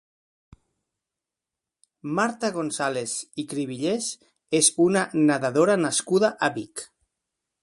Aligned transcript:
Marta 2.21 2.51
González 2.57 3.15
i 3.43 3.47
Crivillers 3.53 4.11
és 4.63 4.71
una 4.91 5.07
nedadora 5.31 5.81
nascuda 5.87 6.37
a 6.49 6.55
Vic. 6.61 6.89